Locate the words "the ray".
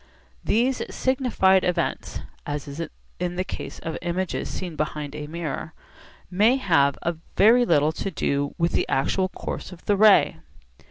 9.85-10.37